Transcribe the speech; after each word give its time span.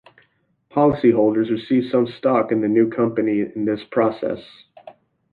Policyholders 0.71 1.51
received 1.51 1.91
some 1.91 2.07
stock 2.07 2.51
in 2.51 2.61
the 2.61 2.67
new 2.67 2.89
company 2.89 3.41
in 3.41 3.65
this 3.65 3.83
process. 3.91 4.39